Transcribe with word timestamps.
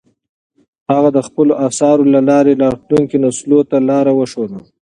هغه 0.93 1.09
د 1.13 1.19
خپلو 1.27 1.53
اثارو 1.67 2.03
له 2.13 2.19
لارې 2.29 2.53
راتلونکو 2.63 3.15
نسلونو 3.25 3.67
ته 3.69 3.77
لار 3.89 4.05
وښوده. 4.13 4.59